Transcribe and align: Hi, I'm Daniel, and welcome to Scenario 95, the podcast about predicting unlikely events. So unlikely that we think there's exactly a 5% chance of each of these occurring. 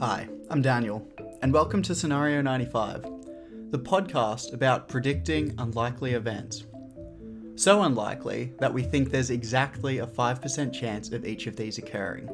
Hi, 0.00 0.28
I'm 0.48 0.62
Daniel, 0.62 1.04
and 1.42 1.52
welcome 1.52 1.82
to 1.82 1.92
Scenario 1.92 2.40
95, 2.40 3.02
the 3.72 3.80
podcast 3.80 4.52
about 4.54 4.86
predicting 4.86 5.52
unlikely 5.58 6.12
events. 6.12 6.66
So 7.56 7.82
unlikely 7.82 8.52
that 8.60 8.72
we 8.72 8.84
think 8.84 9.10
there's 9.10 9.30
exactly 9.30 9.98
a 9.98 10.06
5% 10.06 10.72
chance 10.72 11.10
of 11.10 11.26
each 11.26 11.48
of 11.48 11.56
these 11.56 11.78
occurring. 11.78 12.30